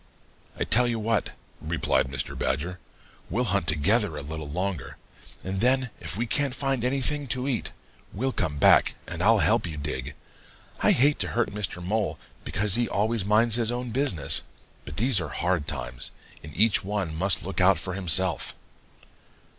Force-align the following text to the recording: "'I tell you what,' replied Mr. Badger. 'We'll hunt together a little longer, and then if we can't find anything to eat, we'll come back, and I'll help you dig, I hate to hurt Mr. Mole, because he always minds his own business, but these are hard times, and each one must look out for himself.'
"'I 0.59 0.63
tell 0.63 0.87
you 0.87 0.97
what,' 0.97 1.29
replied 1.61 2.07
Mr. 2.07 2.35
Badger. 2.35 2.79
'We'll 3.29 3.43
hunt 3.53 3.67
together 3.67 4.17
a 4.17 4.23
little 4.23 4.49
longer, 4.49 4.97
and 5.43 5.59
then 5.59 5.91
if 5.99 6.17
we 6.17 6.25
can't 6.25 6.55
find 6.55 6.83
anything 6.83 7.27
to 7.27 7.47
eat, 7.47 7.71
we'll 8.11 8.31
come 8.31 8.57
back, 8.57 8.95
and 9.07 9.21
I'll 9.21 9.37
help 9.45 9.67
you 9.67 9.77
dig, 9.77 10.15
I 10.81 10.89
hate 10.89 11.19
to 11.19 11.27
hurt 11.37 11.51
Mr. 11.53 11.83
Mole, 11.83 12.17
because 12.43 12.73
he 12.73 12.89
always 12.89 13.23
minds 13.23 13.57
his 13.57 13.71
own 13.71 13.91
business, 13.91 14.41
but 14.85 14.97
these 14.97 15.21
are 15.21 15.29
hard 15.29 15.67
times, 15.67 16.09
and 16.43 16.57
each 16.57 16.83
one 16.83 17.13
must 17.13 17.45
look 17.45 17.61
out 17.61 17.77
for 17.77 17.93
himself.' 17.93 18.55